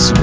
[0.00, 0.16] Zurück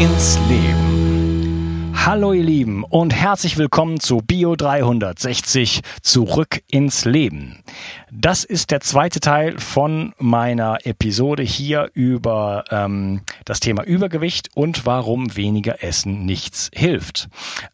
[0.00, 1.92] ins Leben.
[1.94, 7.62] Hallo ihr Lieben und herzlich willkommen zu Bio 360 Zurück ins Leben.
[8.10, 14.84] Das ist der zweite Teil von meiner Episode hier über ähm, das Thema Übergewicht und
[14.84, 17.28] warum weniger Essen nichts hilft.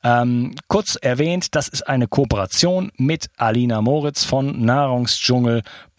[0.04, 4.64] Ähm, kurz erwähnt, das ist eine Kooperation mit Alina Moritz von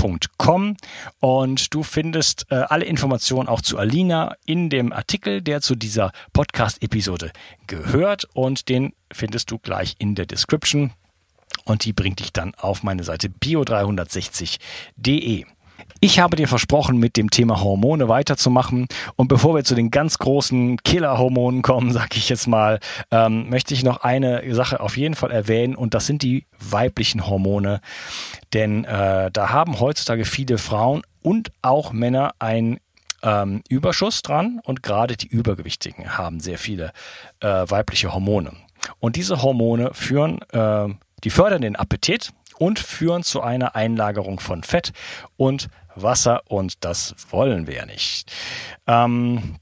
[0.01, 0.75] Nahrungsdschungel.com
[1.19, 6.11] und du findest äh, alle Informationen auch zu Alina in dem Artikel, der zu dieser
[6.33, 7.31] Podcast-Episode
[7.67, 8.25] gehört.
[8.33, 10.93] Und den findest du gleich in der Description.
[11.65, 15.45] Und die bringt dich dann auf meine Seite bio360.de.
[15.99, 18.87] Ich habe dir versprochen, mit dem Thema Hormone weiterzumachen.
[19.15, 22.79] Und bevor wir zu den ganz großen Killer-Hormonen kommen, sage ich jetzt mal,
[23.11, 25.75] ähm, möchte ich noch eine Sache auf jeden Fall erwähnen.
[25.75, 27.81] Und das sind die weiblichen Hormone.
[28.53, 32.79] Denn äh, da haben heutzutage viele Frauen und auch Männer ein
[33.23, 34.59] ähm, Überschuss dran.
[34.63, 36.91] Und gerade die Übergewichtigen haben sehr viele
[37.39, 38.53] äh, weibliche Hormone.
[38.99, 40.87] Und diese Hormone führen äh,
[41.23, 44.93] die fördern den Appetit und führen zu einer Einlagerung von Fett
[45.35, 48.31] und Wasser und das wollen wir ja nicht.
[48.85, 49.55] Ähm,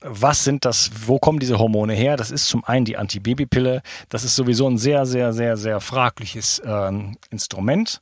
[0.00, 2.16] was sind das, wo kommen diese Hormone her?
[2.16, 3.82] Das ist zum einen die Antibabypille.
[4.08, 8.00] Das ist sowieso ein sehr, sehr, sehr, sehr fragliches ähm, Instrument.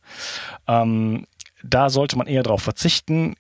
[0.67, 1.27] Ähm,
[1.63, 3.35] da sollte man eher darauf verzichten.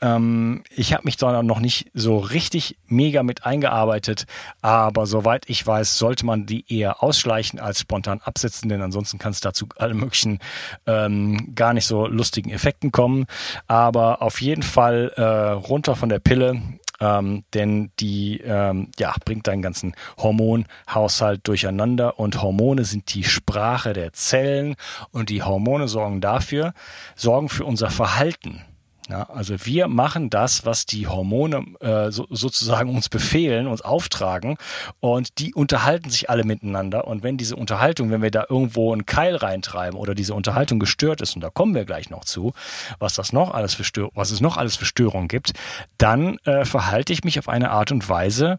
[0.00, 4.26] Ähm, ich habe mich da noch nicht so richtig mega mit eingearbeitet,
[4.60, 9.32] aber soweit ich weiß, sollte man die eher ausschleichen als spontan absetzen, denn ansonsten kann
[9.32, 10.38] es dazu alle möglichen
[10.86, 13.26] ähm, gar nicht so lustigen Effekten kommen.
[13.66, 16.60] Aber auf jeden Fall äh, runter von der Pille.
[16.98, 23.92] Ähm, denn die ähm, ja, bringt deinen ganzen Hormonhaushalt durcheinander und Hormone sind die Sprache
[23.92, 24.76] der Zellen
[25.10, 26.72] und die Hormone sorgen dafür,
[27.14, 28.64] sorgen für unser Verhalten.
[29.08, 34.56] Ja, also wir machen das, was die Hormone äh, so, sozusagen uns befehlen, uns auftragen.
[34.98, 37.06] Und die unterhalten sich alle miteinander.
[37.06, 41.20] Und wenn diese Unterhaltung, wenn wir da irgendwo einen Keil reintreiben oder diese Unterhaltung gestört
[41.20, 42.52] ist und da kommen wir gleich noch zu,
[42.98, 45.52] was das noch alles für Stör was es noch alles für Störungen gibt,
[45.98, 48.58] dann äh, verhalte ich mich auf eine Art und Weise,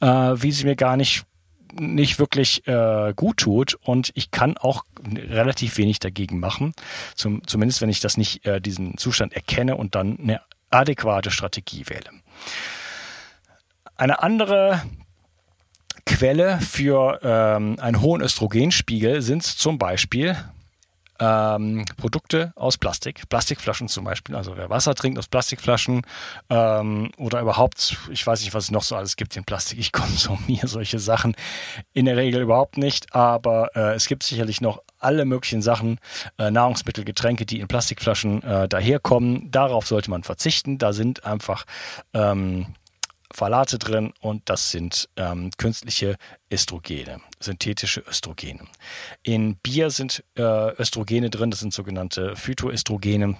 [0.00, 1.24] äh, wie sie mir gar nicht
[1.72, 6.72] nicht wirklich äh, gut tut und ich kann auch relativ wenig dagegen machen,
[7.14, 10.40] zum, zumindest wenn ich das nicht äh, diesen Zustand erkenne und dann eine
[10.70, 12.10] adäquate Strategie wähle.
[13.96, 14.82] Eine andere
[16.04, 20.36] Quelle für ähm, einen hohen Östrogenspiegel sind zum Beispiel
[21.18, 24.34] ähm, Produkte aus Plastik, Plastikflaschen zum Beispiel.
[24.34, 26.02] Also wer Wasser trinkt aus Plastikflaschen
[26.50, 29.78] ähm, oder überhaupt, ich weiß nicht, was es noch so alles gibt in Plastik.
[29.78, 31.34] Ich konsumiere solche Sachen
[31.92, 35.98] in der Regel überhaupt nicht, aber äh, es gibt sicherlich noch alle möglichen Sachen,
[36.38, 39.50] äh, Nahrungsmittel, Getränke, die in Plastikflaschen äh, daherkommen.
[39.50, 40.78] Darauf sollte man verzichten.
[40.78, 41.64] Da sind einfach
[42.14, 42.66] ähm,
[43.36, 46.16] Phthalate drin und das sind ähm, künstliche
[46.50, 48.60] Östrogene, synthetische Östrogene.
[49.22, 53.36] In Bier sind äh, Östrogene drin, das sind sogenannte Phytoöstrogene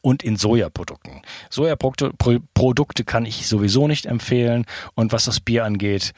[0.00, 1.22] und in Sojaprodukten.
[1.50, 4.64] Sojaprodukte kann ich sowieso nicht empfehlen
[4.94, 6.12] und was das Bier angeht,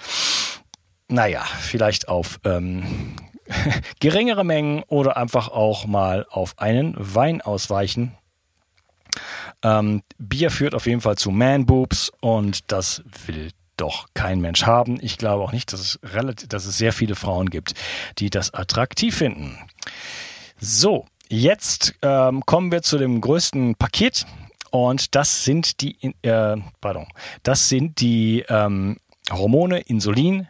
[1.08, 3.16] naja, vielleicht auf ähm,
[4.00, 8.17] geringere Mengen oder einfach auch mal auf einen Wein ausweichen.
[9.62, 14.98] Ähm, Bier führt auf jeden Fall zu Man-Boobs und das will doch kein Mensch haben.
[15.00, 17.74] Ich glaube auch nicht, dass es, relativ, dass es sehr viele Frauen gibt,
[18.18, 19.58] die das attraktiv finden.
[20.60, 24.26] So, jetzt ähm, kommen wir zu dem größten Paket
[24.70, 27.06] und das sind die, äh, pardon,
[27.42, 28.98] das sind die ähm,
[29.30, 30.48] Hormone Insulin,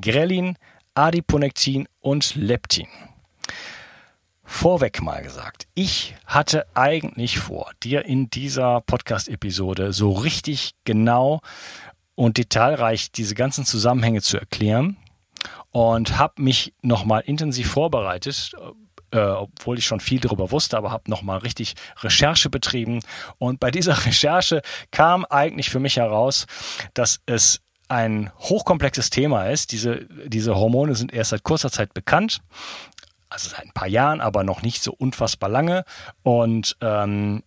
[0.00, 0.56] Grelin,
[0.94, 2.88] Adiponektin und Leptin.
[4.52, 11.40] Vorweg mal gesagt, ich hatte eigentlich vor, dir in dieser Podcast-Episode so richtig genau
[12.14, 14.98] und detailreich diese ganzen Zusammenhänge zu erklären
[15.70, 18.52] und habe mich nochmal intensiv vorbereitet,
[19.12, 23.00] äh, obwohl ich schon viel darüber wusste, aber habe nochmal richtig Recherche betrieben.
[23.38, 24.60] Und bei dieser Recherche
[24.90, 26.46] kam eigentlich für mich heraus,
[26.92, 29.72] dass es ein hochkomplexes Thema ist.
[29.72, 32.40] Diese, diese Hormone sind erst seit kurzer Zeit bekannt
[33.30, 35.84] also seit ein paar Jahren, aber noch nicht so unfassbar lange.
[36.22, 37.42] Und ähm,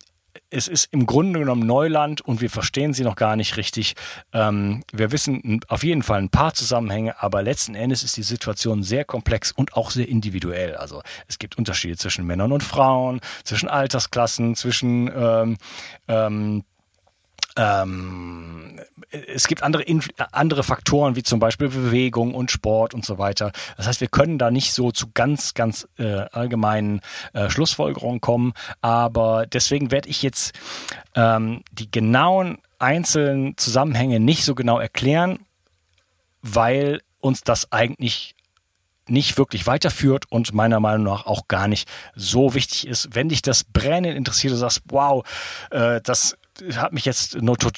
[0.50, 3.96] es ist im Grunde genommen Neuland und wir verstehen sie noch gar nicht richtig.
[4.32, 8.84] Ähm, wir wissen auf jeden Fall ein paar Zusammenhänge, aber letzten Endes ist die Situation
[8.84, 10.76] sehr komplex und auch sehr individuell.
[10.76, 15.58] Also es gibt Unterschiede zwischen Männern und Frauen, zwischen Altersklassen, zwischen ähm,
[16.08, 16.64] ähm,
[17.56, 18.80] ähm,
[19.10, 19.86] es gibt andere,
[20.32, 23.52] andere Faktoren wie zum Beispiel Bewegung und Sport und so weiter.
[23.78, 27.02] Das heißt, wir können da nicht so zu ganz, ganz äh, allgemeinen
[27.34, 28.54] äh, Schlussfolgerungen kommen.
[28.82, 30.54] Aber deswegen werde ich jetzt
[31.16, 35.40] ähm, die genauen einzelnen Zusammenhänge nicht so genau erklären,
[36.42, 38.36] weil uns das eigentlich
[39.08, 43.10] nicht wirklich weiterführt und meiner Meinung nach auch gar nicht so wichtig ist.
[43.14, 45.26] Wenn dich das brennend interessiert, du sagst, wow,
[45.72, 46.38] äh, das
[46.76, 47.38] hat mich jetzt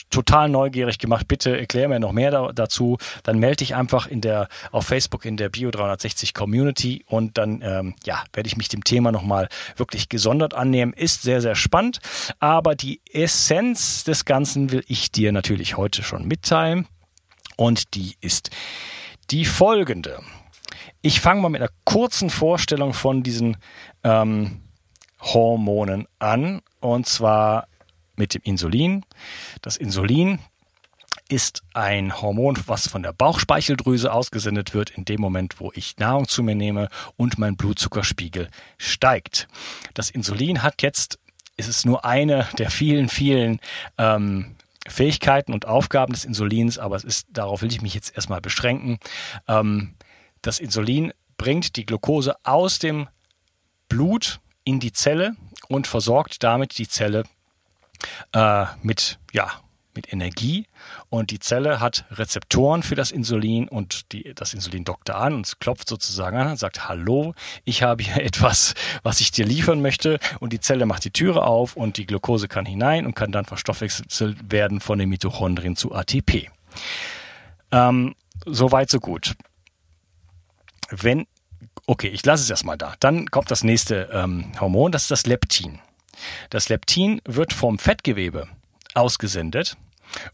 [0.10, 1.28] total neugierig gemacht.
[1.28, 2.98] Bitte erklär mir noch mehr da dazu.
[3.24, 7.62] Dann melde dich einfach in der, auf Facebook in der Bio 360 Community und dann
[7.62, 10.94] ähm, ja, werde ich mich dem Thema nochmal wirklich gesondert annehmen.
[10.94, 12.00] Ist sehr, sehr spannend.
[12.40, 16.88] Aber die Essenz des Ganzen will ich dir natürlich heute schon mitteilen.
[17.58, 18.50] Und die ist
[19.32, 20.20] die folgende.
[21.02, 23.58] Ich fange mal mit einer kurzen Vorstellung von diesen
[24.04, 24.62] ähm,
[25.22, 26.62] Hormonen an.
[26.80, 27.68] Und zwar
[28.18, 29.06] mit dem Insulin.
[29.62, 30.40] Das Insulin
[31.28, 36.28] ist ein Hormon, was von der Bauchspeicheldrüse ausgesendet wird in dem Moment, wo ich Nahrung
[36.28, 39.48] zu mir nehme und mein Blutzuckerspiegel steigt.
[39.94, 41.20] Das Insulin hat jetzt,
[41.58, 43.60] ist es nur eine der vielen, vielen
[43.98, 44.56] ähm,
[44.88, 49.00] Fähigkeiten und Aufgaben des Insulins, aber es ist, darauf will ich mich jetzt erstmal beschränken.
[49.48, 49.96] Ähm,
[50.44, 53.08] das Insulin bringt die Glucose aus dem
[53.90, 55.36] Blut in die Zelle
[55.68, 57.24] und versorgt damit die Zelle
[58.34, 59.52] äh, mit, ja,
[59.96, 60.68] mit Energie
[61.10, 65.60] und die Zelle hat Rezeptoren für das Insulin und die, das Insulin dockt an und
[65.60, 68.74] klopft sozusagen an und sagt, hallo, ich habe hier etwas,
[69.04, 72.48] was ich dir liefern möchte und die Zelle macht die Türe auf und die Glucose
[72.48, 76.50] kann hinein und kann dann verstoffwechselt werden von den Mitochondrien zu ATP.
[77.72, 78.16] Ähm,
[78.46, 79.36] so weit, so gut.
[80.90, 81.26] Wenn,
[81.88, 82.94] okay, ich lasse es erstmal da.
[83.00, 85.80] Dann kommt das nächste ähm, Hormon, das ist das Leptin.
[86.50, 88.48] Das Leptin wird vom Fettgewebe
[88.94, 89.78] ausgesendet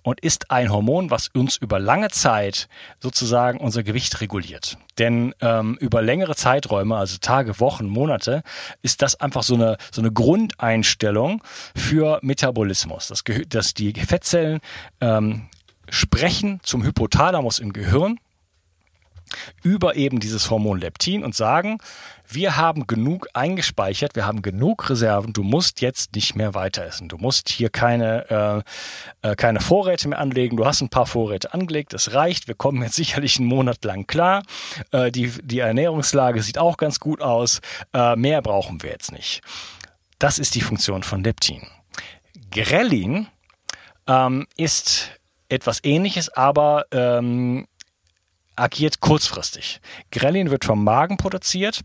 [0.03, 2.67] und ist ein Hormon, was uns über lange Zeit
[2.99, 4.77] sozusagen unser Gewicht reguliert.
[4.97, 8.43] Denn ähm, über längere Zeiträume, also Tage, Wochen, Monate,
[8.81, 11.43] ist das einfach so eine, so eine Grundeinstellung
[11.75, 13.07] für Metabolismus.
[13.07, 14.59] Das, dass die Fettzellen
[14.99, 15.47] ähm,
[15.89, 18.19] sprechen zum Hypothalamus im Gehirn
[19.63, 21.79] über eben dieses Hormon Leptin und sagen,
[22.27, 27.09] wir haben genug eingespeichert, wir haben genug Reserven, du musst jetzt nicht mehr weiter essen.
[27.09, 28.63] Du musst hier keine,
[29.23, 32.55] äh, äh, keine Vorräte mehr anlegen, du hast ein paar Vorräte angelegt, das reicht, wir
[32.55, 34.43] kommen jetzt sicherlich einen Monat lang klar.
[34.91, 37.59] Äh, die, die Ernährungslage sieht auch ganz gut aus,
[37.93, 39.41] äh, mehr brauchen wir jetzt nicht.
[40.19, 41.67] Das ist die Funktion von Leptin.
[42.51, 43.27] Grelin
[44.07, 45.09] ähm, ist
[45.49, 47.67] etwas ähnliches, aber ähm,
[48.61, 49.81] agiert kurzfristig.
[50.11, 51.81] Grelin wird vom Magen produziert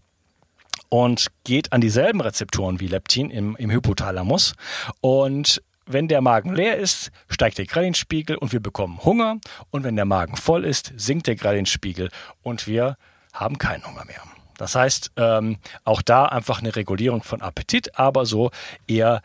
[0.89, 4.55] und geht an dieselben Rezeptoren wie Leptin im, im Hypothalamus
[5.01, 9.39] und wenn der Magen leer ist, steigt der Grellinspiegel und wir bekommen Hunger.
[9.71, 12.11] Und wenn der Magen voll ist, sinkt der Grellinspiegel
[12.43, 12.97] und wir
[13.33, 14.21] haben keinen Hunger mehr.
[14.59, 18.51] Das heißt, ähm, auch da einfach eine Regulierung von Appetit, aber so
[18.89, 19.23] eher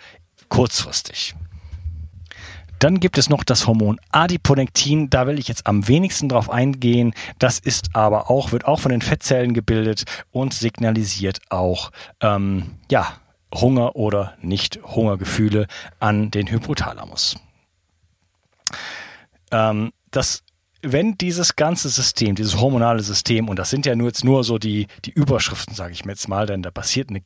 [0.50, 1.34] kurzfristig.
[2.82, 5.12] Dann gibt es noch das Hormon Adiponektin.
[5.12, 7.14] Da will ich jetzt am wenigsten drauf eingehen.
[7.38, 13.14] Das ist aber auch, wird auch von den Fettzellen gebildet und signalisiert auch, ähm, ja,
[13.54, 15.68] Hunger oder Nicht-Hungergefühle
[16.00, 17.36] an den Hypothalamus.
[19.52, 20.44] Ähm, das
[20.84, 24.58] wenn dieses ganze System, dieses hormonale System, und das sind ja nur jetzt nur so
[24.58, 27.22] die, die Überschriften, sage ich mir jetzt mal, denn da passiert eine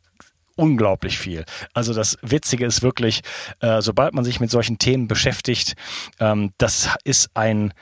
[0.55, 1.45] unglaublich viel.
[1.73, 3.21] Also das Witzige ist wirklich,
[3.59, 5.75] äh, sobald man sich mit solchen Themen beschäftigt,
[6.19, 7.73] ähm, das ist ein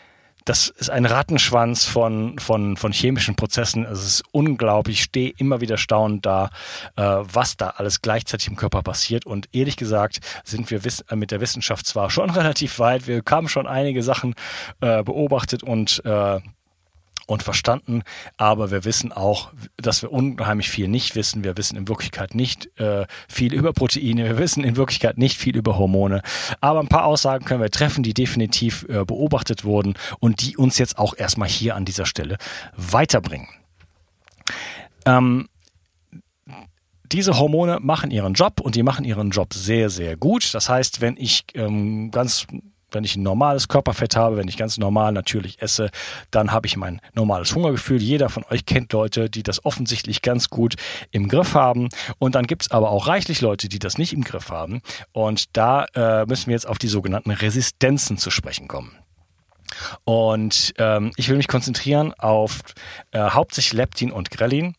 [0.46, 3.86] das ist ein Rattenschwanz von, von, von chemischen Prozessen.
[3.86, 4.98] Es ist unglaublich.
[4.98, 6.50] Ich stehe immer wieder staunend da,
[6.96, 9.26] äh, was da alles gleichzeitig im Körper passiert.
[9.26, 13.08] Und ehrlich gesagt sind wir äh, mit der Wissenschaft zwar schon relativ weit.
[13.08, 14.36] Wir haben schon einige Sachen
[14.82, 16.42] äh, beobachtet und äh,
[17.26, 18.04] und verstanden,
[18.38, 21.44] aber wir wissen auch, dass wir unheimlich viel nicht wissen.
[21.44, 25.56] Wir wissen in Wirklichkeit nicht äh, viel über Proteine, wir wissen in Wirklichkeit nicht viel
[25.56, 26.22] über Hormone,
[26.60, 30.78] aber ein paar Aussagen können wir treffen, die definitiv äh, beobachtet wurden und die uns
[30.78, 32.38] jetzt auch erstmal hier an dieser Stelle
[32.76, 33.48] weiterbringen.
[35.06, 35.48] Ähm,
[37.14, 40.54] diese Hormone machen ihren Job und die machen ihren Job sehr, sehr gut.
[40.54, 42.48] Das heißt, wenn ich ähm, ganz
[42.94, 45.90] wenn ich ein normales Körperfett habe, wenn ich ganz normal natürlich esse,
[46.32, 48.02] dann habe ich mein normales Hungergefühl.
[48.02, 50.76] Jeder von euch kennt Leute, die das offensichtlich ganz gut
[51.12, 51.90] im Griff haben.
[52.20, 54.82] Und dann gibt es aber auch reichlich Leute, die das nicht im Griff haben.
[55.12, 58.92] Und da äh, müssen wir jetzt auf die sogenannten Resistenzen zu sprechen kommen.
[60.04, 62.62] Und ähm, ich will mich konzentrieren auf
[63.12, 64.76] äh, hauptsächlich Leptin und Grelin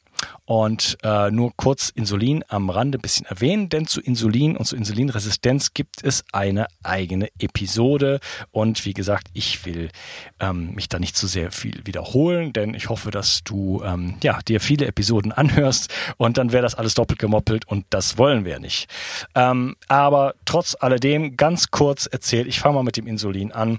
[0.47, 4.77] und äh, nur kurz Insulin am Rande ein bisschen erwähnen, denn zu Insulin und zu
[4.77, 8.21] Insulinresistenz gibt es eine eigene Episode.
[8.51, 9.91] Und wie gesagt, ich will
[10.41, 14.39] ähm, mich da nicht zu sehr viel wiederholen, denn ich hoffe, dass du ähm, ja,
[14.47, 18.59] dir viele Episoden anhörst und dann wäre das alles doppelt gemoppelt und das wollen wir
[18.59, 18.89] nicht.
[19.35, 23.79] Ähm, aber trotz alledem ganz kurz erzählt, ich fange mal mit dem Insulin an.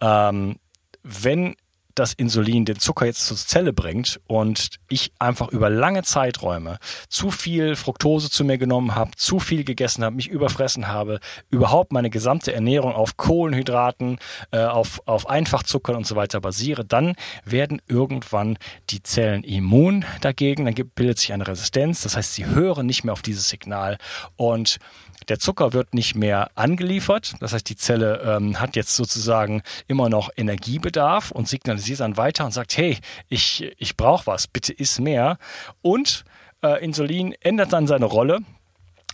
[0.00, 0.56] Ähm,
[1.04, 1.56] wenn
[1.94, 7.30] das Insulin den Zucker jetzt zur Zelle bringt und ich einfach über lange Zeiträume zu
[7.30, 11.20] viel Fructose zu mir genommen habe, zu viel gegessen habe, mich überfressen habe,
[11.50, 14.18] überhaupt meine gesamte Ernährung auf Kohlenhydraten,
[14.50, 18.58] äh, auf, auf Einfachzuckern und so weiter basiere, dann werden irgendwann
[18.90, 23.12] die Zellen immun dagegen, dann bildet sich eine Resistenz, das heißt, sie hören nicht mehr
[23.12, 23.98] auf dieses Signal
[24.36, 24.78] und
[25.28, 27.34] der Zucker wird nicht mehr angeliefert.
[27.40, 32.44] Das heißt, die Zelle ähm, hat jetzt sozusagen immer noch Energiebedarf und signalisiert dann weiter
[32.44, 32.98] und sagt, hey,
[33.28, 35.38] ich, ich brauche was, bitte iss mehr.
[35.80, 36.24] Und
[36.62, 38.40] äh, Insulin ändert dann seine Rolle.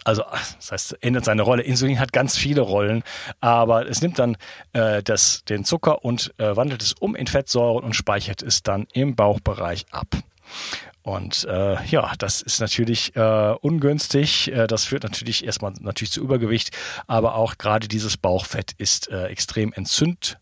[0.05, 0.23] Also,
[0.57, 1.63] das heißt, ändert seine Rolle.
[1.63, 3.03] Insulin hat ganz viele Rollen,
[3.41, 4.37] aber es nimmt dann
[4.73, 8.87] äh, das, den Zucker und äh, wandelt es um in Fettsäuren und speichert es dann
[8.93, 10.07] im Bauchbereich ab.
[11.03, 14.53] Und äh, ja, das ist natürlich äh, ungünstig.
[14.53, 16.77] Äh, das führt natürlich erstmal natürlich zu Übergewicht,
[17.07, 20.39] aber auch gerade dieses Bauchfett ist äh, extrem entzünd,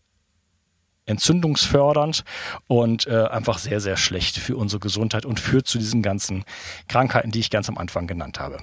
[1.05, 2.23] entzündungsfördernd
[2.67, 6.43] und äh, einfach sehr, sehr schlecht für unsere Gesundheit und führt zu diesen ganzen
[6.87, 8.59] Krankheiten, die ich ganz am Anfang genannt habe.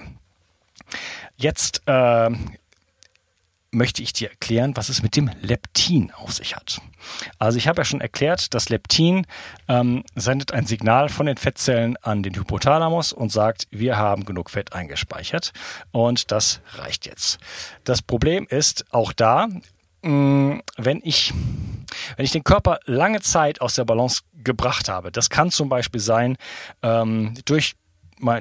[1.37, 2.29] Jetzt äh,
[3.75, 6.81] möchte ich dir erklären, was es mit dem Leptin auf sich hat.
[7.37, 9.27] Also ich habe ja schon erklärt, das Leptin
[9.67, 14.49] ähm, sendet ein Signal von den Fettzellen an den Hypothalamus und sagt, wir haben genug
[14.49, 15.53] Fett eingespeichert
[15.91, 17.37] und das reicht jetzt.
[17.83, 19.47] Das Problem ist auch da,
[20.01, 21.33] mh, mm, wenn ich
[22.15, 26.01] wenn ich den Körper lange Zeit aus der Balance gebracht habe, das kann zum Beispiel
[26.01, 26.37] sein
[26.81, 27.75] ähm, durch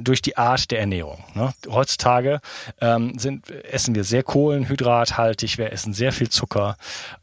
[0.00, 1.22] durch die Art der Ernährung.
[1.34, 1.52] Ne?
[1.68, 2.40] Heutzutage
[2.80, 6.76] ähm, sind, essen wir sehr kohlenhydrathaltig, wir essen sehr viel Zucker,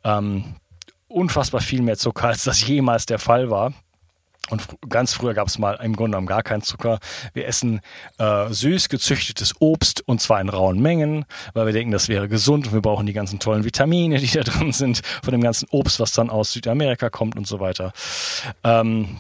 [0.03, 0.55] ähm,
[1.07, 3.73] unfassbar viel mehr Zucker, als das jemals der Fall war.
[4.49, 6.99] Und ganz früher gab es mal im Grunde genommen gar keinen Zucker.
[7.33, 7.79] Wir essen
[8.17, 12.67] äh, süß gezüchtetes Obst und zwar in rauen Mengen, weil wir denken, das wäre gesund
[12.67, 16.01] und wir brauchen die ganzen tollen Vitamine, die da drin sind, von dem ganzen Obst,
[16.01, 17.93] was dann aus Südamerika kommt und so weiter.
[18.63, 19.19] Ähm,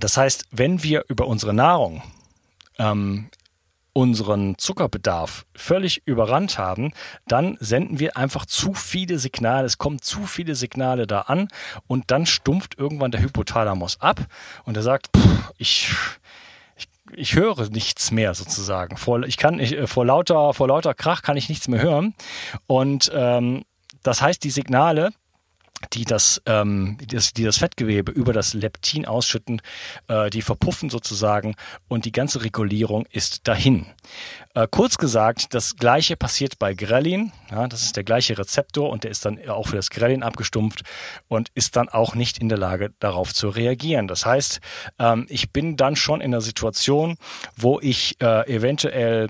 [0.00, 2.02] das heißt, wenn wir über unsere Nahrung
[2.78, 3.30] ähm,
[3.92, 6.92] unseren Zuckerbedarf völlig überrannt haben,
[7.26, 9.66] dann senden wir einfach zu viele Signale.
[9.66, 11.48] Es kommen zu viele Signale da an
[11.88, 14.20] und dann stumpft irgendwann der Hypothalamus ab
[14.64, 15.92] und er sagt, pff, ich,
[16.76, 18.96] ich, ich höre nichts mehr sozusagen.
[18.96, 22.14] Vor, ich kann, ich, vor lauter, vor lauter Krach kann ich nichts mehr hören
[22.68, 23.64] und ähm,
[24.04, 25.10] das heißt, die Signale,
[25.92, 29.62] die das, ähm, das, die das Fettgewebe über das Leptin ausschütten,
[30.08, 31.54] äh, die verpuffen sozusagen
[31.88, 33.86] und die ganze Regulierung ist dahin.
[34.54, 37.32] Äh, kurz gesagt, das gleiche passiert bei Grelin.
[37.50, 40.82] Ja, das ist der gleiche Rezeptor und der ist dann auch für das Grelin abgestumpft
[41.28, 44.08] und ist dann auch nicht in der Lage, darauf zu reagieren.
[44.08, 44.60] Das heißt,
[44.98, 47.16] ähm, ich bin dann schon in einer Situation,
[47.56, 49.28] wo ich äh, eventuell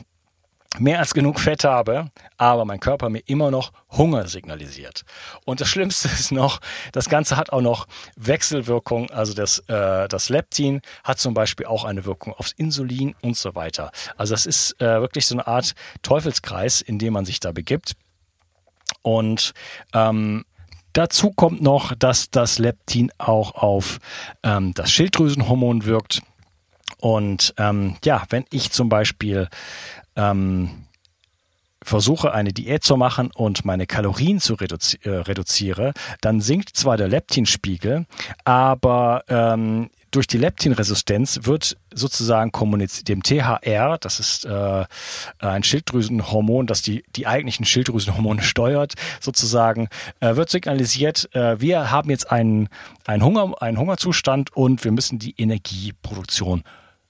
[0.78, 5.04] mehr als genug Fett habe, aber mein Körper mir immer noch Hunger signalisiert.
[5.44, 6.60] Und das Schlimmste ist noch,
[6.92, 9.10] das Ganze hat auch noch Wechselwirkung.
[9.10, 13.54] Also das, äh, das Leptin hat zum Beispiel auch eine Wirkung aufs Insulin und so
[13.54, 13.90] weiter.
[14.16, 17.94] Also das ist äh, wirklich so eine Art Teufelskreis, in dem man sich da begibt.
[19.02, 19.52] Und
[19.94, 20.44] ähm,
[20.94, 23.98] Dazu kommt noch, dass das Leptin auch auf
[24.42, 26.22] ähm, das Schilddrüsenhormon wirkt.
[26.98, 29.48] Und ähm, ja, wenn ich zum Beispiel
[30.18, 30.70] ähm,
[31.82, 36.96] versuche eine Diät zu machen und meine Kalorien zu reduzi äh, reduziere, dann sinkt zwar
[36.96, 38.04] der Leptinspiegel,
[38.44, 42.50] aber ähm, durch die Leptinresistenz wird sozusagen
[43.08, 44.86] dem THR, das ist äh,
[45.38, 49.88] ein Schilddrüsenhormon, das die, die eigentlichen Schilddrüsenhormone steuert, sozusagen,
[50.20, 52.68] äh, wird signalisiert, äh, wir haben jetzt einen,
[53.06, 56.64] einen, Hunger, einen Hungerzustand und wir müssen die Energieproduktion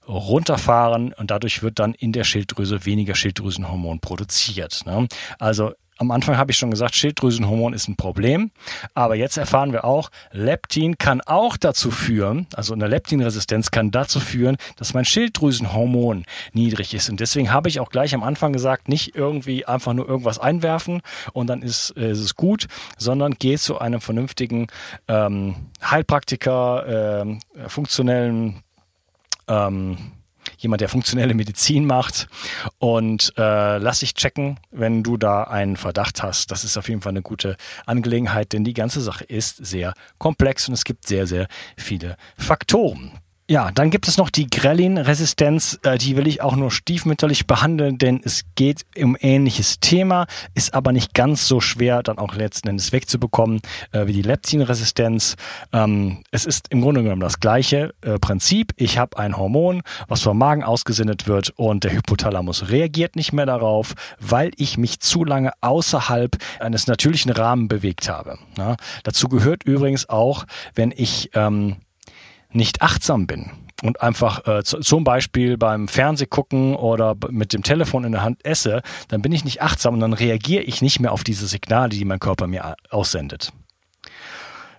[0.09, 4.83] runterfahren und dadurch wird dann in der Schilddrüse weniger Schilddrüsenhormon produziert.
[4.85, 5.07] Ne?
[5.37, 8.51] Also am Anfang habe ich schon gesagt, Schilddrüsenhormon ist ein Problem.
[8.93, 14.21] Aber jetzt erfahren wir auch, Leptin kann auch dazu führen, also eine Leptinresistenz kann dazu
[14.21, 16.23] führen, dass mein Schilddrüsenhormon
[16.53, 17.09] niedrig ist.
[17.09, 21.01] Und deswegen habe ich auch gleich am Anfang gesagt, nicht irgendwie einfach nur irgendwas einwerfen
[21.33, 24.67] und dann ist, äh, ist es gut, sondern geh zu einem vernünftigen
[25.09, 28.63] ähm, Heilpraktiker, äh, funktionellen
[29.49, 29.97] ähm,
[30.57, 32.27] jemand, der funktionelle Medizin macht.
[32.77, 36.51] Und äh, lass dich checken, wenn du da einen Verdacht hast.
[36.51, 40.67] Das ist auf jeden Fall eine gute Angelegenheit, denn die ganze Sache ist sehr komplex
[40.67, 43.19] und es gibt sehr, sehr viele Faktoren.
[43.51, 45.79] Ja, dann gibt es noch die Grellin-Resistenz.
[45.81, 50.75] Äh, die will ich auch nur stiefmütterlich behandeln, denn es geht um ähnliches Thema, ist
[50.75, 55.35] aber nicht ganz so schwer, dann auch letzten Endes wegzubekommen äh, wie die Leptin-Resistenz.
[55.73, 58.71] Ähm, es ist im Grunde genommen das gleiche äh, Prinzip.
[58.75, 63.47] Ich habe ein Hormon, was vom Magen ausgesendet wird und der Hypothalamus reagiert nicht mehr
[63.47, 68.37] darauf, weil ich mich zu lange außerhalb eines natürlichen Rahmens bewegt habe.
[69.03, 71.77] Dazu gehört übrigens auch, wenn ich ähm,
[72.51, 73.51] nicht achtsam bin
[73.83, 78.81] und einfach äh, zum Beispiel beim Fernsehgucken oder mit dem Telefon in der Hand esse,
[79.07, 82.05] dann bin ich nicht achtsam und dann reagiere ich nicht mehr auf diese Signale, die
[82.05, 83.51] mein Körper mir aussendet.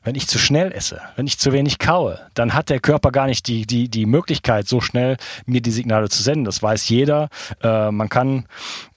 [0.03, 3.27] Wenn ich zu schnell esse, wenn ich zu wenig kaue, dann hat der Körper gar
[3.27, 5.17] nicht die, die, die Möglichkeit, so schnell
[5.47, 6.45] mir die Signale zu senden.
[6.45, 7.29] Das weiß jeder.
[7.63, 8.47] Äh, man kann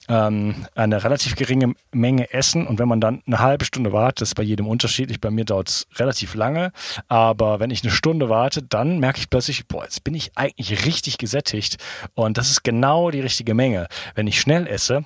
[0.08, 4.30] ähm, eine relativ geringe Menge essen und wenn man dann eine halbe Stunde wartet, das
[4.30, 6.72] ist bei jedem unterschiedlich, bei mir dauert es relativ lange,
[7.08, 10.84] aber wenn ich eine Stunde warte, dann merke ich plötzlich, boah, jetzt bin ich eigentlich
[10.84, 11.78] richtig gesättigt
[12.14, 13.88] und das ist genau die richtige Menge.
[14.14, 15.04] Wenn ich schnell esse,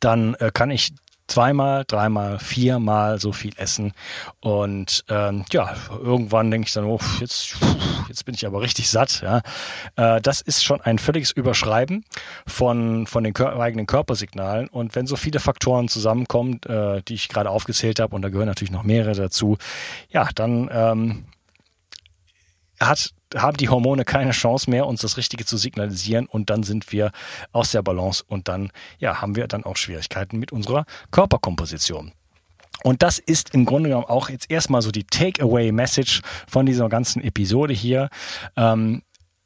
[0.00, 0.92] dann äh, kann ich
[1.32, 3.92] zweimal, dreimal, viermal so viel essen.
[4.40, 7.56] Und ähm, ja, irgendwann denke ich dann, oh, jetzt,
[8.08, 9.22] jetzt bin ich aber richtig satt.
[9.22, 9.40] Ja.
[9.96, 12.04] Äh, das ist schon ein völliges Überschreiben
[12.46, 14.68] von, von den Kör eigenen Körpersignalen.
[14.68, 18.48] Und wenn so viele Faktoren zusammenkommen, äh, die ich gerade aufgezählt habe, und da gehören
[18.48, 19.56] natürlich noch mehrere dazu,
[20.10, 21.24] ja, dann ähm,
[22.78, 26.92] hat haben die Hormone keine Chance mehr, uns das Richtige zu signalisieren und dann sind
[26.92, 27.12] wir
[27.52, 32.12] aus der Balance und dann ja, haben wir dann auch Schwierigkeiten mit unserer Körperkomposition.
[32.82, 37.22] Und das ist im Grunde genommen auch jetzt erstmal so die Takeaway-Message von dieser ganzen
[37.22, 38.08] Episode hier.
[38.56, 39.02] Ähm,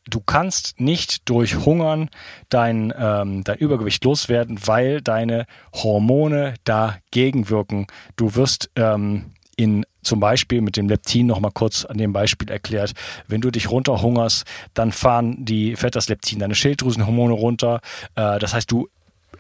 [0.09, 2.09] du kannst nicht durch Hungern
[2.49, 7.87] dein, ähm, dein Übergewicht loswerden, weil deine Hormone dagegen wirken.
[8.17, 12.93] Du wirst ähm, in zum Beispiel mit dem Leptin nochmal kurz an dem Beispiel erklärt.
[13.27, 17.81] Wenn du dich runterhungerst, dann fahren die, fährt das Leptin deine Schilddrüsenhormone runter.
[18.15, 18.89] Äh, das heißt, du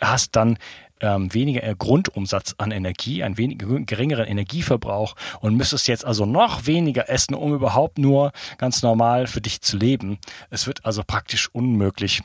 [0.00, 0.58] hast dann
[1.00, 7.08] ähm, weniger Grundumsatz an Energie, einen weniger geringeren Energieverbrauch und müsstest jetzt also noch weniger
[7.10, 10.18] essen, um überhaupt nur ganz normal für dich zu leben.
[10.50, 12.22] Es wird also praktisch unmöglich, äh,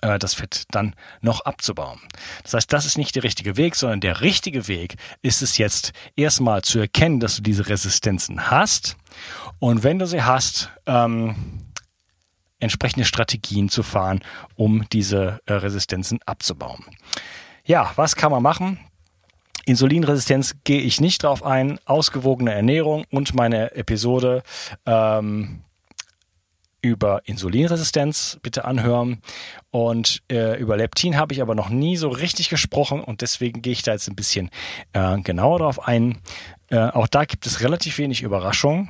[0.00, 2.00] das Fett dann noch abzubauen.
[2.42, 5.92] Das heißt, das ist nicht der richtige Weg, sondern der richtige Weg ist es jetzt
[6.16, 8.96] erstmal zu erkennen, dass du diese Resistenzen hast
[9.58, 11.34] und wenn du sie hast, ähm,
[12.60, 14.20] entsprechende Strategien zu fahren,
[14.54, 16.84] um diese äh, Resistenzen abzubauen.
[17.64, 18.78] Ja, was kann man machen?
[19.66, 21.78] Insulinresistenz gehe ich nicht drauf ein.
[21.84, 24.42] Ausgewogene Ernährung und meine Episode
[24.86, 25.62] ähm,
[26.82, 29.20] über Insulinresistenz bitte anhören.
[29.70, 33.72] Und äh, über Leptin habe ich aber noch nie so richtig gesprochen und deswegen gehe
[33.72, 34.50] ich da jetzt ein bisschen
[34.92, 36.18] äh, genauer drauf ein.
[36.68, 38.88] Äh, auch da gibt es relativ wenig Überraschung.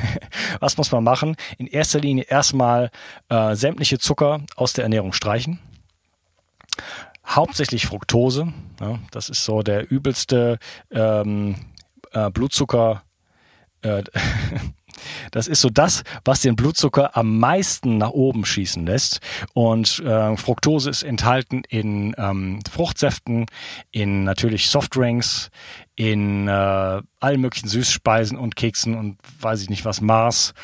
[0.60, 1.36] Was muss man machen?
[1.58, 2.90] In erster Linie erstmal
[3.28, 5.58] äh, sämtliche Zucker aus der Ernährung streichen.
[7.26, 8.52] Hauptsächlich Fructose.
[8.80, 10.58] Ja, das ist so der übelste
[10.90, 11.56] ähm,
[12.12, 13.02] äh, Blutzucker.
[15.26, 19.20] Äh, Das ist so das, was den Blutzucker am meisten nach oben schießen lässt.
[19.54, 23.46] Und äh, Fructose ist enthalten in ähm, Fruchtsäften,
[23.90, 25.50] in natürlich Softdrinks,
[25.94, 30.54] in äh, allen möglichen Süßspeisen und Keksen und weiß ich nicht was, Mars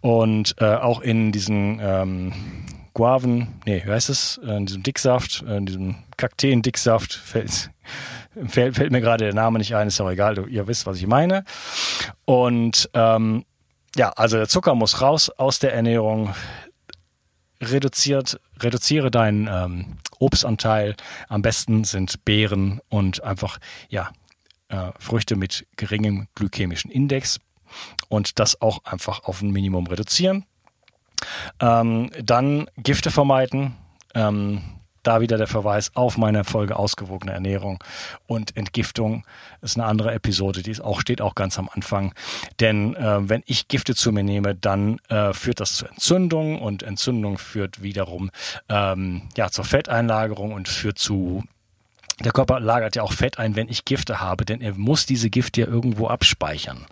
[0.00, 2.32] und äh, auch in diesen ähm,
[2.94, 7.70] Guaven, nee, wie heißt es, in diesem Dicksaft, in diesem Kakteen-Dicksaft, fällt,
[8.46, 11.06] fällt, fällt, mir gerade der Name nicht ein, ist aber egal, ihr wisst, was ich
[11.06, 11.44] meine.
[12.24, 13.44] Und ähm,
[13.98, 16.34] ja, also der Zucker muss raus aus der Ernährung.
[17.60, 20.94] Reduziert, reduziere deinen ähm, Obstanteil.
[21.28, 23.58] Am besten sind Beeren und einfach
[23.88, 24.12] ja
[24.68, 27.40] äh, Früchte mit geringem glykämischen Index
[28.08, 30.46] und das auch einfach auf ein Minimum reduzieren.
[31.58, 33.74] Ähm, dann Gifte vermeiden.
[34.14, 34.62] Ähm,
[35.02, 37.82] da wieder der Verweis auf meine Folge ausgewogene Ernährung
[38.26, 39.24] und Entgiftung.
[39.60, 42.14] Ist eine andere Episode, die ist auch, steht auch ganz am Anfang.
[42.60, 46.82] Denn äh, wenn ich Gifte zu mir nehme, dann äh, führt das zu Entzündung und
[46.82, 48.30] Entzündung führt wiederum
[48.68, 51.44] ähm, ja, zur Fetteinlagerung und führt zu
[52.24, 55.30] der Körper lagert ja auch Fett ein, wenn ich Gifte habe, denn er muss diese
[55.30, 56.86] Gifte ja irgendwo abspeichern.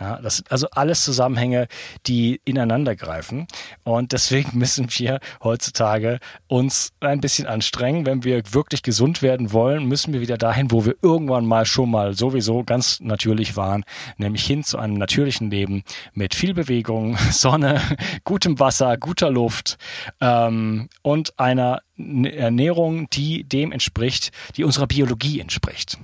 [0.00, 1.66] Ja, das sind also alles Zusammenhänge,
[2.06, 3.48] die ineinander greifen.
[3.82, 8.06] Und deswegen müssen wir heutzutage uns ein bisschen anstrengen.
[8.06, 11.90] Wenn wir wirklich gesund werden wollen, müssen wir wieder dahin, wo wir irgendwann mal schon
[11.90, 13.84] mal sowieso ganz natürlich waren,
[14.16, 17.80] nämlich hin zu einem natürlichen Leben mit viel Bewegung, Sonne,
[18.22, 19.76] gutem Wasser, guter Luft
[20.20, 25.98] ähm, und einer Ernährung, die dem entspricht, die unserer Biologie entspricht.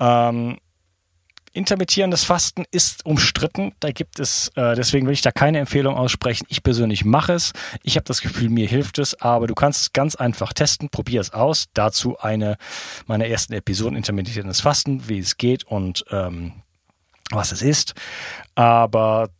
[0.00, 0.28] Ja.
[0.28, 0.58] Ähm,
[1.54, 3.72] intermittierendes Fasten ist umstritten.
[3.80, 6.46] Da gibt es, äh, deswegen will ich da keine Empfehlung aussprechen.
[6.48, 7.52] Ich persönlich mache es.
[7.82, 10.90] Ich habe das Gefühl, mir hilft es, aber du kannst es ganz einfach testen.
[10.90, 11.66] Probier es aus.
[11.72, 12.58] Dazu eine
[13.06, 16.52] meiner ersten Episoden intermittierendes Fasten, wie es geht und ähm,
[17.30, 17.94] was es ist.
[18.56, 19.30] Aber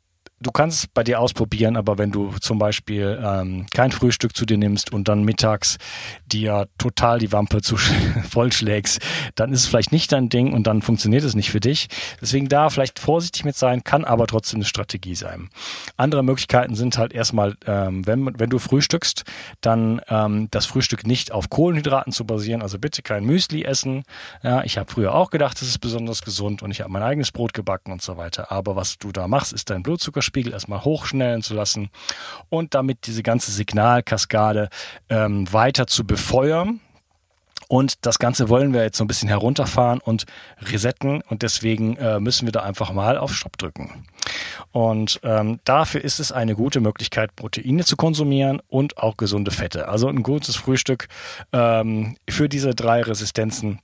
[0.44, 4.44] du kannst es bei dir ausprobieren, aber wenn du zum Beispiel ähm, kein Frühstück zu
[4.44, 5.78] dir nimmst und dann mittags
[6.26, 7.76] dir total die Wampe zu
[8.30, 9.00] vollschlägst,
[9.34, 11.88] dann ist es vielleicht nicht dein Ding und dann funktioniert es nicht für dich.
[12.20, 15.48] Deswegen da vielleicht vorsichtig mit sein, kann aber trotzdem eine Strategie sein.
[15.96, 19.24] Andere Möglichkeiten sind halt erstmal, ähm, wenn, wenn du frühstückst,
[19.60, 24.02] dann ähm, das Frühstück nicht auf Kohlenhydraten zu basieren, also bitte kein Müsli essen.
[24.42, 27.32] Ja, ich habe früher auch gedacht, das ist besonders gesund und ich habe mein eigenes
[27.32, 28.52] Brot gebacken und so weiter.
[28.52, 31.90] Aber was du da machst, ist dein Blutzuckerspiegel Spiegel erstmal hochschnellen zu lassen
[32.48, 34.68] und damit diese ganze Signalkaskade
[35.08, 36.80] ähm, weiter zu befeuern.
[37.68, 40.26] Und das Ganze wollen wir jetzt so ein bisschen herunterfahren und
[40.60, 44.06] resetten und deswegen äh, müssen wir da einfach mal auf Stopp drücken.
[44.72, 49.86] Und ähm, dafür ist es eine gute Möglichkeit, Proteine zu konsumieren und auch gesunde Fette.
[49.88, 51.06] Also ein gutes Frühstück
[51.52, 53.78] ähm, für diese drei Resistenzen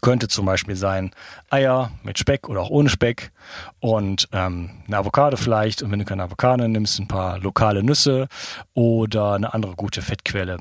[0.00, 1.12] könnte zum Beispiel sein
[1.50, 3.32] Eier mit Speck oder auch ohne Speck
[3.80, 5.82] und ähm, eine Avocado vielleicht.
[5.82, 8.28] Und wenn du keine Avocado nimmst, ein paar lokale Nüsse
[8.74, 10.58] oder eine andere gute Fettquelle.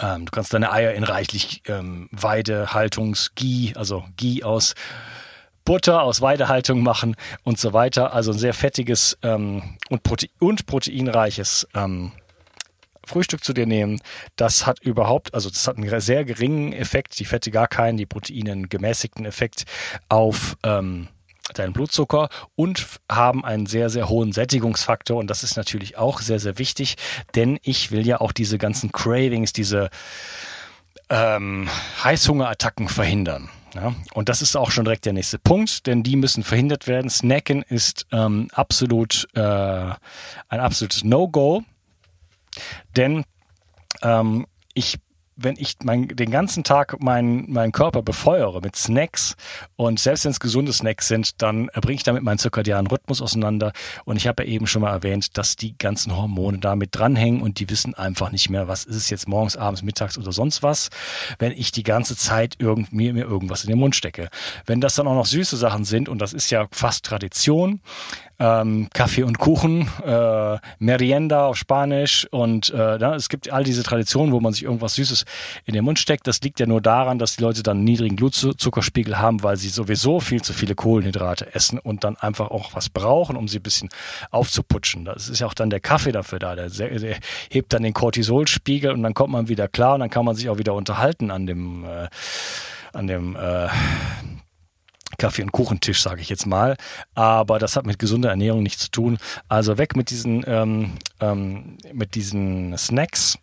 [0.00, 4.74] Ähm, du kannst deine Eier in reichlich ähm, Weidehaltungs-Ghee, also Ghee aus
[5.64, 8.14] Butter aus Weidehaltung machen und so weiter.
[8.14, 12.12] Also ein sehr fettiges ähm, und, Prote und proteinreiches ähm,
[13.06, 14.00] Frühstück zu dir nehmen,
[14.36, 18.06] das hat überhaupt, also das hat einen sehr geringen Effekt, die Fette gar keinen, die
[18.06, 19.64] Proteine einen gemäßigten Effekt
[20.08, 21.08] auf ähm,
[21.54, 25.16] deinen Blutzucker und haben einen sehr, sehr hohen Sättigungsfaktor.
[25.16, 26.96] Und das ist natürlich auch sehr, sehr wichtig,
[27.34, 29.90] denn ich will ja auch diese ganzen Cravings, diese
[31.08, 31.68] ähm,
[32.02, 33.48] Heißhungerattacken verhindern.
[33.74, 37.10] Ja, und das ist auch schon direkt der nächste Punkt, denn die müssen verhindert werden.
[37.10, 41.62] Snacken ist ähm, absolut äh, ein absolutes No-Go.
[42.96, 43.24] Denn
[44.02, 44.98] ähm, ich
[45.36, 49.36] wenn ich mein, den ganzen Tag meinen mein Körper befeuere mit Snacks
[49.76, 53.72] und selbst wenn es gesunde Snacks sind, dann bringe ich damit meinen zirkadianen Rhythmus auseinander.
[54.06, 57.60] Und ich habe ja eben schon mal erwähnt, dass die ganzen Hormone damit dranhängen und
[57.60, 60.88] die wissen einfach nicht mehr, was ist es jetzt morgens, abends, mittags oder sonst was,
[61.38, 64.30] wenn ich die ganze Zeit irgendwie mir irgendwas in den Mund stecke.
[64.64, 67.80] Wenn das dann auch noch süße Sachen sind, und das ist ja fast Tradition,
[68.38, 73.82] ähm, Kaffee und Kuchen, äh, Merienda auf Spanisch und äh, ja, es gibt all diese
[73.82, 75.24] Traditionen, wo man sich irgendwas Süßes
[75.64, 76.26] in den Mund steckt.
[76.26, 79.68] Das liegt ja nur daran, dass die Leute dann einen niedrigen Blutzuckerspiegel haben, weil sie
[79.68, 83.62] sowieso viel zu viele Kohlenhydrate essen und dann einfach auch was brauchen, um sie ein
[83.62, 83.88] bisschen
[84.30, 85.04] aufzuputschen.
[85.04, 86.54] Das ist ja auch dann der Kaffee dafür da.
[86.54, 87.16] Der, der
[87.50, 90.48] hebt dann den Cortisolspiegel und dann kommt man wieder klar und dann kann man sich
[90.48, 92.08] auch wieder unterhalten an dem äh,
[92.92, 93.68] an dem äh,
[95.18, 96.76] Kaffee- und Kuchentisch, sage ich jetzt mal.
[97.14, 99.18] Aber das hat mit gesunder Ernährung nichts zu tun.
[99.48, 103.38] Also weg mit diesen, ähm, ähm, mit diesen Snacks.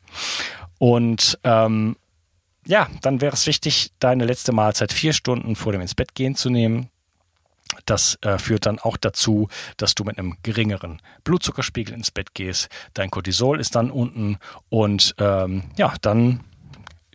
[0.78, 1.96] Und ähm,
[2.66, 6.36] ja, dann wäre es wichtig, deine letzte Mahlzeit vier Stunden vor dem ins Bett gehen
[6.36, 6.90] zu nehmen.
[7.86, 12.70] Das äh, führt dann auch dazu, dass du mit einem geringeren Blutzuckerspiegel ins Bett gehst.
[12.94, 14.38] Dein Cortisol ist dann unten
[14.70, 16.42] und ähm, ja, dann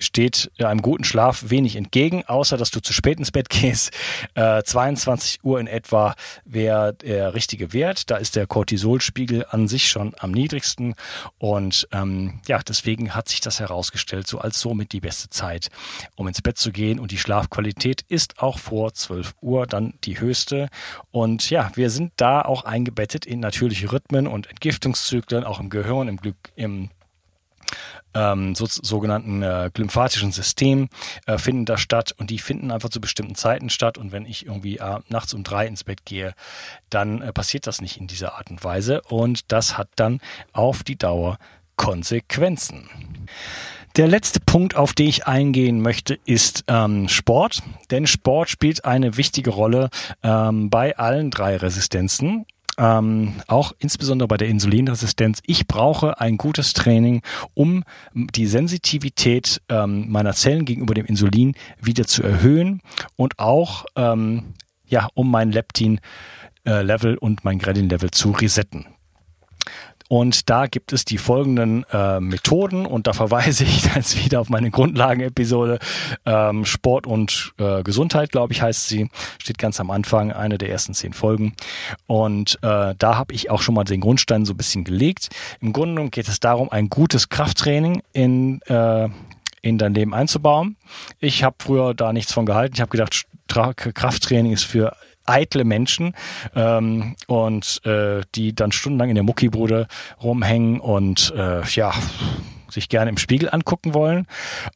[0.01, 3.91] steht einem guten Schlaf wenig entgegen, außer dass du zu spät ins Bett gehst.
[4.35, 8.11] Äh, 22 Uhr in etwa wäre der richtige Wert.
[8.11, 10.95] Da ist der Cortisolspiegel an sich schon am niedrigsten.
[11.39, 15.69] Und ähm, ja, deswegen hat sich das herausgestellt, so als somit die beste Zeit,
[16.17, 16.99] um ins Bett zu gehen.
[16.99, 20.69] Und die Schlafqualität ist auch vor 12 Uhr dann die höchste.
[21.11, 26.09] Und ja, wir sind da auch eingebettet in natürliche Rhythmen und Entgiftungszyklen, auch im Gehirn,
[26.09, 26.91] im Glück, im
[28.15, 30.89] ähm, so, sogenannten äh, lymphatischen System
[31.27, 34.47] äh, finden da statt und die finden einfach zu bestimmten Zeiten statt und wenn ich
[34.47, 36.35] irgendwie äh, nachts um drei ins Bett gehe,
[36.91, 40.21] dann äh, passiert das nicht in dieser Art und Weise und das hat dann
[40.53, 41.39] auf die Dauer
[41.77, 42.89] Konsequenzen.
[43.97, 47.63] Der letzte Punkt, auf den ich eingehen möchte, ist ähm, Sport.
[47.91, 49.89] Denn Sport spielt eine wichtige Rolle
[50.23, 52.47] ähm, bei allen drei Resistenzen.
[52.79, 57.23] Ähm, auch insbesondere bei der Insulinresistenz, ich brauche ein gutes Training,
[57.55, 62.81] um die Sensitivität ähm, meiner Zellen gegenüber dem Insulin wieder zu erhöhen
[63.17, 64.55] und auch ähm,
[64.87, 68.87] ja, um mein Leptin-Level äh, und mein Gradin-Level zu resetten.
[70.09, 74.49] Und da gibt es die folgenden äh, Methoden und da verweise ich jetzt wieder auf
[74.49, 75.79] meine Grundlagenepisode
[76.25, 79.11] ähm, Sport und äh, Gesundheit, glaube ich, heißt sie.
[79.39, 81.55] Steht ganz am Anfang, eine der ersten zehn Folgen.
[82.07, 85.29] Und äh, da habe ich auch schon mal den Grundstein so ein bisschen gelegt.
[85.61, 89.09] Im Grunde geht es darum, ein gutes Krafttraining in äh,
[89.61, 90.77] in dein Leben einzubauen.
[91.19, 92.75] Ich habe früher da nichts von gehalten.
[92.77, 94.95] Ich habe gedacht, Krafttraining ist für
[95.29, 96.15] eitle Menschen
[96.55, 99.87] ähm, und äh, die dann stundenlang in der Muckibude
[100.23, 101.93] rumhängen und äh, ja
[102.71, 104.27] sich gerne im Spiegel angucken wollen.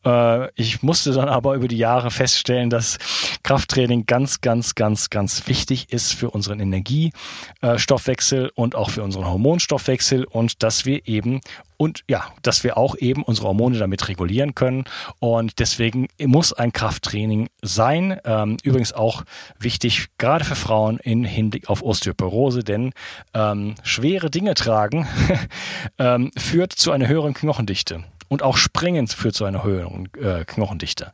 [0.05, 2.99] Äh, ich musste dann aber über die Jahre feststellen, dass
[3.43, 10.25] Krafttraining ganz, ganz, ganz, ganz wichtig ist für unseren Energiestoffwechsel und auch für unseren Hormonstoffwechsel
[10.25, 11.41] und dass wir eben
[11.83, 14.85] und ja, dass wir auch eben unsere Hormone damit regulieren können.
[15.19, 18.21] Und deswegen muss ein Krafttraining sein.
[18.25, 19.25] Ähm, übrigens auch
[19.59, 22.93] wichtig, gerade für Frauen in Hinblick auf Osteoporose, denn
[23.35, 25.09] ähm, schwere Dinge tragen
[25.99, 28.05] ähm, führt zu einer höheren Knochendichte.
[28.29, 31.11] Und auch Springen führt zu einer höheren äh, Knochendichte.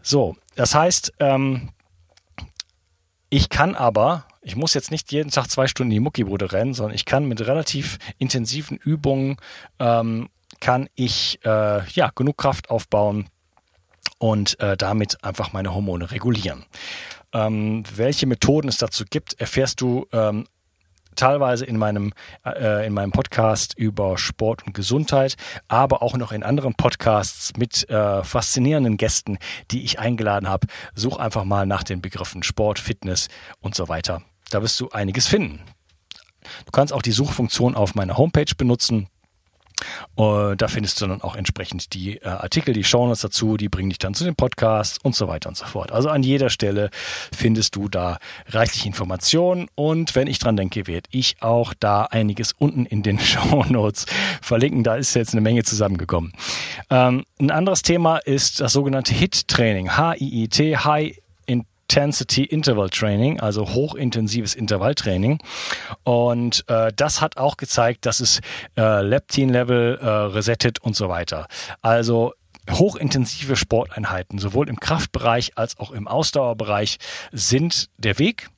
[0.00, 1.68] So, das heißt, ähm,
[3.28, 6.72] ich kann aber ich muss jetzt nicht jeden Tag zwei Stunden in die Muckibude rennen,
[6.72, 9.36] sondern ich kann mit relativ intensiven Übungen
[9.78, 13.28] ähm, kann ich äh, ja genug Kraft aufbauen
[14.18, 16.64] und äh, damit einfach meine Hormone regulieren.
[17.34, 20.46] Ähm, welche Methoden es dazu gibt, erfährst du ähm,
[21.14, 22.14] teilweise in meinem,
[22.46, 25.36] äh, in meinem Podcast über Sport und Gesundheit,
[25.68, 29.36] aber auch noch in anderen Podcasts mit äh, faszinierenden Gästen,
[29.70, 30.68] die ich eingeladen habe.
[30.94, 33.28] Such einfach mal nach den Begriffen Sport, Fitness
[33.60, 34.22] und so weiter.
[34.50, 35.60] Da wirst du einiges finden.
[36.64, 39.08] Du kannst auch die Suchfunktion auf meiner Homepage benutzen.
[40.16, 43.90] Uh, da findest du dann auch entsprechend die uh, Artikel, die Shownotes dazu, die bringen
[43.90, 45.92] dich dann zu den Podcasts und so weiter und so fort.
[45.92, 46.90] Also an jeder Stelle
[47.32, 52.52] findest du da reichlich Informationen und wenn ich dran denke, werde ich auch da einiges
[52.52, 54.06] unten in den Shownotes
[54.42, 54.82] verlinken.
[54.82, 56.32] Da ist jetzt eine Menge zusammengekommen.
[56.90, 59.96] Ähm, ein anderes Thema ist das sogenannte HIT-Training.
[59.96, 61.20] H-I-I-T, High
[61.90, 65.38] Intensity Interval Training, also hochintensives Intervalltraining.
[66.04, 68.40] Und äh, das hat auch gezeigt, dass es
[68.76, 71.48] äh, Leptin-Level äh, resettet und so weiter.
[71.80, 72.34] Also
[72.70, 76.98] hochintensive Sporteinheiten, sowohl im Kraftbereich als auch im Ausdauerbereich,
[77.32, 78.50] sind der Weg.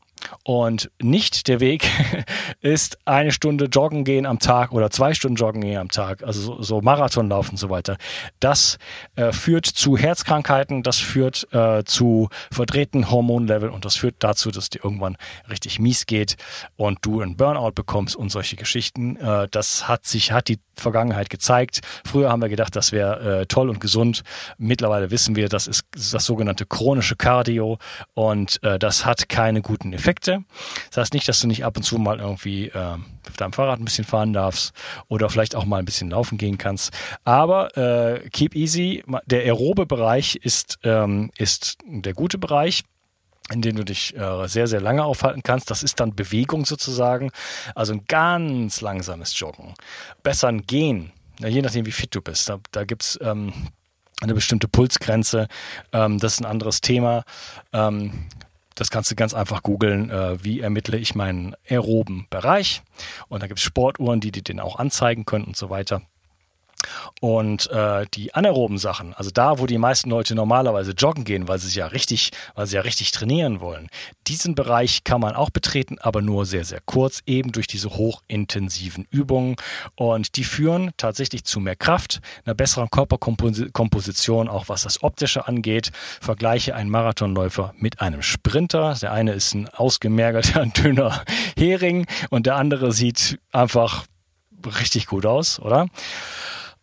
[0.44, 1.88] Und nicht der Weg
[2.60, 6.62] ist eine Stunde joggen gehen am Tag oder zwei Stunden joggen gehen am Tag, also
[6.62, 7.96] so, Marathon laufen und so weiter.
[8.38, 8.78] Das
[9.16, 14.70] äh, führt zu Herzkrankheiten, das führt äh, zu verdrehten Hormonlevel und das führt dazu, dass
[14.70, 15.16] dir irgendwann
[15.50, 16.36] richtig mies geht
[16.76, 19.16] und du einen Burnout bekommst und solche Geschichten.
[19.16, 21.80] Äh, das hat sich, hat die Vergangenheit gezeigt.
[22.04, 24.22] Früher haben wir gedacht, das wäre äh, toll und gesund.
[24.58, 27.78] Mittlerweile wissen wir, das ist das sogenannte chronische Cardio
[28.14, 30.09] und äh, das hat keine guten Effekte.
[30.10, 30.44] Effekte.
[30.88, 33.78] Das heißt nicht, dass du nicht ab und zu mal irgendwie äh, auf deinem Fahrrad
[33.78, 34.72] ein bisschen fahren darfst
[35.08, 36.92] oder vielleicht auch mal ein bisschen laufen gehen kannst.
[37.24, 39.04] Aber äh, keep easy.
[39.26, 42.82] Der aerobe Bereich ist, ähm, ist der gute Bereich
[43.52, 45.72] in dem du dich äh, sehr, sehr lange aufhalten kannst.
[45.72, 47.32] Das ist dann Bewegung sozusagen.
[47.74, 49.74] Also ein ganz langsames Joggen.
[50.22, 52.48] Besser ein Gehen, ja, je nachdem, wie fit du bist.
[52.48, 53.52] Da, da gibt's ähm,
[54.20, 55.48] eine bestimmte Pulsgrenze.
[55.92, 57.24] Ähm, das ist ein anderes Thema.
[57.72, 58.28] Ähm,
[58.80, 62.80] das kannst du ganz einfach googeln, äh, wie ermittle ich meinen aeroben Bereich.
[63.28, 66.00] Und da gibt es Sportuhren, die dir den auch anzeigen können und so weiter.
[67.20, 71.58] Und äh, die anaeroben Sachen, also da, wo die meisten Leute normalerweise joggen gehen, weil
[71.58, 73.88] sie ja richtig, weil sie ja richtig trainieren wollen,
[74.26, 79.06] diesen Bereich kann man auch betreten, aber nur sehr, sehr kurz, eben durch diese hochintensiven
[79.10, 79.56] Übungen.
[79.96, 85.90] Und die führen tatsächlich zu mehr Kraft, einer besseren Körperkomposition, auch was das Optische angeht.
[86.20, 88.96] Vergleiche einen Marathonläufer mit einem Sprinter.
[89.00, 91.24] Der eine ist ein ausgemergelter, dünner
[91.56, 94.04] Hering und der andere sieht einfach
[94.64, 95.86] richtig gut aus, oder?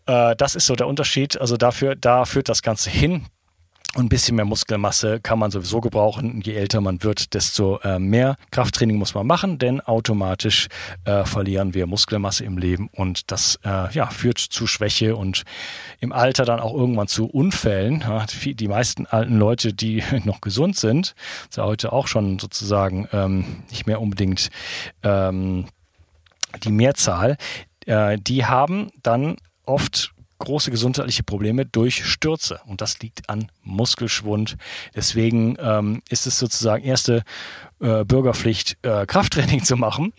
[0.07, 1.39] Äh, das ist so der Unterschied.
[1.39, 3.25] Also dafür, da führt das Ganze hin.
[3.95, 6.41] Und ein bisschen mehr Muskelmasse kann man sowieso gebrauchen.
[6.41, 10.67] Je älter man wird, desto äh, mehr Krafttraining muss man machen, denn automatisch
[11.05, 15.43] äh, verlieren wir Muskelmasse im Leben und das äh, ja, führt zu Schwäche und
[15.99, 18.01] im Alter dann auch irgendwann zu Unfällen.
[18.01, 21.15] Ja, die meisten alten Leute, die noch gesund sind,
[21.49, 24.49] ist ja heute auch schon sozusagen ähm, nicht mehr unbedingt
[25.01, 25.65] ähm,
[26.63, 27.37] die Mehrzahl,
[27.87, 32.59] äh, die haben dann oft große gesundheitliche Probleme durch Stürze.
[32.65, 34.57] Und das liegt an Muskelschwund.
[34.95, 37.23] Deswegen ähm, ist es sozusagen erste
[37.79, 40.13] äh, Bürgerpflicht, äh, Krafttraining zu machen.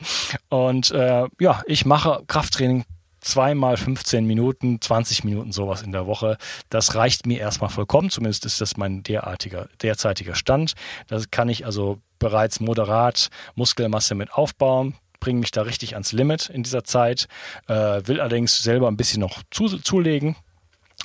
[0.48, 2.84] Und äh, ja, ich mache Krafttraining
[3.20, 6.38] zweimal 15 Minuten, 20 Minuten sowas in der Woche.
[6.70, 8.10] Das reicht mir erstmal vollkommen.
[8.10, 10.74] Zumindest ist das mein derartiger, derzeitiger Stand.
[11.08, 16.48] Das kann ich also bereits moderat Muskelmasse mit aufbauen bringe mich da richtig ans Limit
[16.48, 17.28] in dieser Zeit,
[17.66, 20.36] äh, will allerdings selber ein bisschen noch zu, zulegen,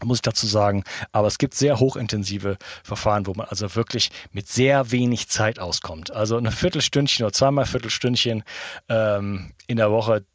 [0.04, 0.84] muss ich dazu sagen.
[1.12, 6.12] Aber es gibt sehr hochintensive Verfahren, wo man also wirklich mit sehr wenig Zeit auskommt.
[6.12, 8.44] Also eine Viertelstündchen oder zweimal Viertelstündchen
[8.90, 10.26] ähm, in der Woche,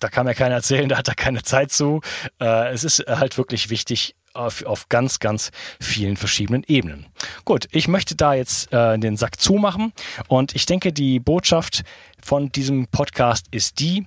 [0.00, 2.00] da kann mir keiner erzählen, da hat er keine Zeit zu.
[2.40, 7.06] Äh, es ist halt wirklich wichtig, auf, auf, ganz, ganz vielen verschiedenen Ebenen.
[7.44, 9.92] Gut, ich möchte da jetzt äh, den Sack zumachen
[10.28, 11.84] und ich denke, die Botschaft
[12.22, 14.06] von diesem Podcast ist die,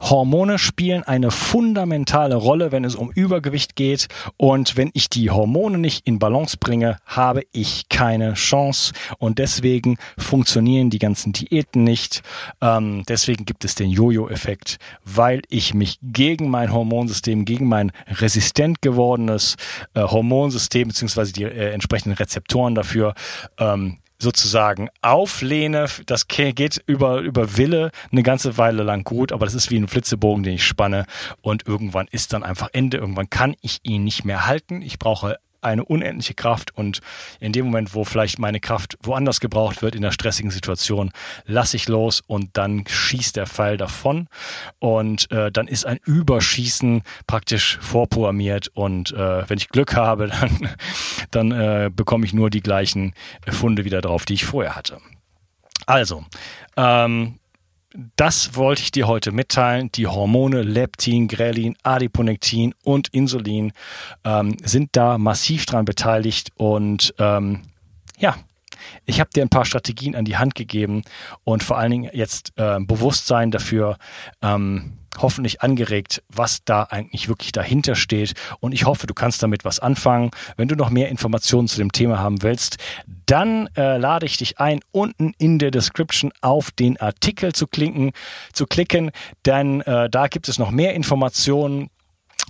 [0.00, 4.08] Hormone spielen eine fundamentale Rolle, wenn es um Übergewicht geht.
[4.36, 8.92] Und wenn ich die Hormone nicht in Balance bringe, habe ich keine Chance.
[9.18, 12.22] Und deswegen funktionieren die ganzen Diäten nicht.
[12.60, 18.82] Ähm, deswegen gibt es den Jojo-Effekt, weil ich mich gegen mein Hormonsystem, gegen mein resistent
[18.82, 19.56] gewordenes
[19.94, 23.14] äh, Hormonsystem beziehungsweise die äh, entsprechenden Rezeptoren dafür
[23.58, 25.86] ähm, sozusagen auflehne.
[26.06, 29.88] Das geht über, über Wille eine ganze Weile lang gut, aber das ist wie ein
[29.88, 31.06] Flitzebogen, den ich spanne
[31.42, 32.96] und irgendwann ist dann einfach Ende.
[32.96, 34.80] Irgendwann kann ich ihn nicht mehr halten.
[34.80, 36.76] Ich brauche eine unendliche Kraft.
[36.76, 37.00] Und
[37.40, 41.10] in dem Moment, wo vielleicht meine Kraft woanders gebraucht wird, in der stressigen Situation,
[41.44, 44.28] lasse ich los und dann schießt der Pfeil davon.
[44.78, 48.68] Und äh, dann ist ein Überschießen praktisch vorprogrammiert.
[48.74, 50.68] Und äh, wenn ich Glück habe, dann,
[51.30, 53.14] dann äh, bekomme ich nur die gleichen
[53.48, 54.98] Funde wieder drauf, die ich vorher hatte.
[55.86, 56.24] Also,
[56.76, 57.38] ähm,
[58.16, 59.90] das wollte ich dir heute mitteilen.
[59.92, 63.72] Die Hormone Leptin, Grelin, Adiponektin und Insulin
[64.24, 67.62] ähm, sind da massiv dran beteiligt und ähm,
[68.18, 68.36] ja,
[69.04, 71.02] ich habe dir ein paar Strategien an die Hand gegeben
[71.44, 73.96] und vor allen Dingen jetzt äh, Bewusstsein dafür
[74.42, 78.34] ähm, hoffentlich angeregt, was da eigentlich wirklich dahinter steht.
[78.60, 80.30] Und ich hoffe, du kannst damit was anfangen.
[80.56, 82.78] Wenn du noch mehr Informationen zu dem Thema haben willst,
[83.26, 88.12] dann äh, lade ich dich ein, unten in der Description auf den Artikel zu klicken,
[88.52, 89.10] zu klicken,
[89.46, 91.88] denn äh, da gibt es noch mehr Informationen.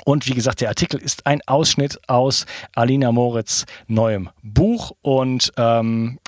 [0.05, 6.19] Und wie gesagt, der Artikel ist ein Ausschnitt aus Alina Moritz neuem Buch und ähm,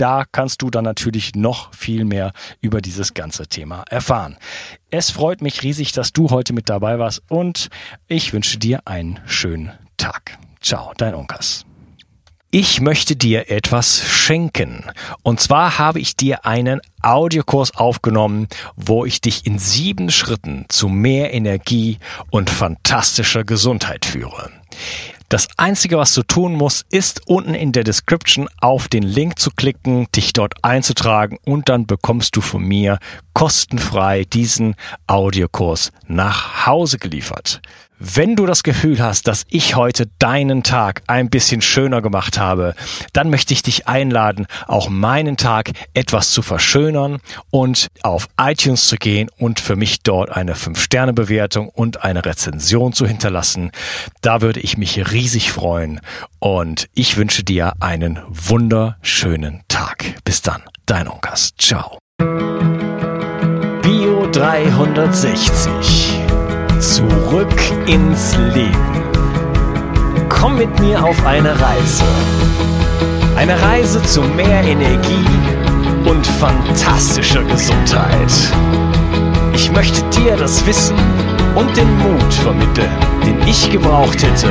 [0.00, 4.36] da kannst du dann natürlich noch viel mehr über dieses ganze Thema erfahren.
[4.90, 7.68] Es freut mich riesig, dass du heute mit dabei warst und
[8.08, 10.38] ich wünsche dir einen schönen Tag.
[10.60, 11.66] Ciao, dein Unkas.
[12.52, 14.84] Ich möchte dir etwas schenken.
[15.22, 20.88] Und zwar habe ich dir einen Audiokurs aufgenommen, wo ich dich in sieben Schritten zu
[20.88, 21.98] mehr Energie
[22.30, 24.50] und fantastischer Gesundheit führe.
[25.30, 29.52] Das Einzige, was du tun musst, ist unten in der Description auf den Link zu
[29.52, 32.98] klicken, dich dort einzutragen und dann bekommst du von mir
[33.32, 34.74] kostenfrei diesen
[35.06, 37.62] Audiokurs nach Hause geliefert.
[38.02, 42.74] Wenn du das Gefühl hast, dass ich heute deinen Tag ein bisschen schöner gemacht habe,
[43.12, 47.18] dann möchte ich dich einladen, auch meinen Tag etwas zu verschönern
[47.50, 53.06] und auf iTunes zu gehen und für mich dort eine 5-Sterne-Bewertung und eine Rezension zu
[53.06, 53.70] hinterlassen.
[54.22, 56.00] Da würde ich mich riesig freuen
[56.38, 60.14] und ich wünsche dir einen wunderschönen Tag.
[60.24, 61.52] Bis dann, dein Onkas.
[61.58, 61.98] Ciao.
[63.82, 66.20] Bio 360
[66.78, 69.02] Zurück ins Leben.
[70.30, 72.04] Komm mit mir auf eine Reise.
[73.36, 75.26] Eine Reise zu mehr Energie
[76.06, 78.32] und fantastischer Gesundheit.
[79.52, 80.96] Ich möchte dir das Wissen
[81.54, 82.90] und den Mut vermitteln,
[83.26, 84.50] den ich gebraucht hätte,